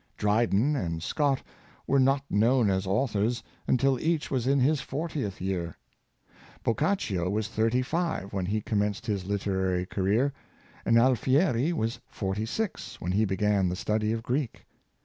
[0.17, 1.43] Dryden and Scott
[1.85, 5.77] were not known as authors until each was in his fortieth year.
[6.63, 10.33] Boccaccio was thirty five when he com menced his literary career,
[10.85, 14.65] and Alfieri was forty six when he began the study of Greek.